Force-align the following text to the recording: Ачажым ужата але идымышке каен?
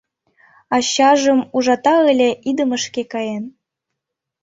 Ачажым 0.75 1.39
ужата 1.55 1.93
але 2.09 2.29
идымышке 2.49 3.03
каен? 3.13 3.45